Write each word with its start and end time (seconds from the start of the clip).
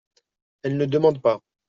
Elle 0.63 0.77
ne 0.77 0.85
demande 0.87 1.21
pas. 1.21 1.43